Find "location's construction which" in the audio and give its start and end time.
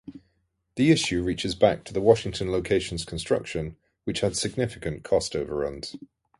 2.51-4.21